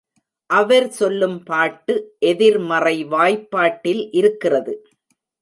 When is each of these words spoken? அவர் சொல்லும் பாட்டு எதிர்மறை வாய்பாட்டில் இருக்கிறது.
அவர் 0.49 0.87
சொல்லும் 0.89 1.43
பாட்டு 1.43 1.95
எதிர்மறை 2.25 2.95
வாய்பாட்டில் 3.05 4.03
இருக்கிறது. 4.11 4.75